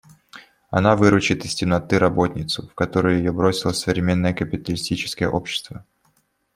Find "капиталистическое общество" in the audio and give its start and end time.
4.33-5.85